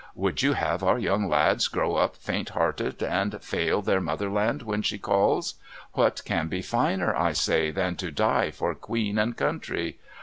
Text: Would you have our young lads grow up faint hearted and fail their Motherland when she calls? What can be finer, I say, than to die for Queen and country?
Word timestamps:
Would 0.15 0.41
you 0.41 0.53
have 0.53 0.81
our 0.81 0.97
young 0.97 1.29
lads 1.29 1.67
grow 1.67 1.93
up 1.95 2.15
faint 2.15 2.49
hearted 2.49 3.03
and 3.03 3.39
fail 3.43 3.83
their 3.83 4.01
Motherland 4.01 4.63
when 4.63 4.81
she 4.81 4.97
calls? 4.97 5.53
What 5.93 6.23
can 6.25 6.47
be 6.47 6.63
finer, 6.63 7.15
I 7.15 7.33
say, 7.33 7.69
than 7.69 7.95
to 7.97 8.09
die 8.09 8.49
for 8.49 8.73
Queen 8.73 9.19
and 9.19 9.37
country? 9.37 9.99